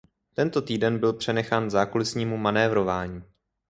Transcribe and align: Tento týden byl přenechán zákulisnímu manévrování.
Tento 0.33 0.61
týden 0.61 0.99
byl 0.99 1.13
přenechán 1.13 1.69
zákulisnímu 1.69 2.37
manévrování. 2.37 3.23